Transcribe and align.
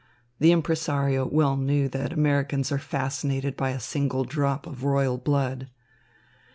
The 0.39 0.51
impresario 0.51 1.27
well 1.27 1.55
knew 1.55 1.87
that 1.89 2.11
Americans 2.11 2.71
are 2.71 2.79
fascinated 2.79 3.55
by 3.55 3.69
a 3.69 3.79
single 3.79 4.23
drop 4.23 4.65
of 4.65 4.83
royal 4.83 5.19
blood. 5.19 5.69